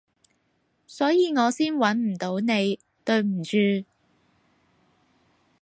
[0.87, 3.59] 所以我先搵唔到你，對唔住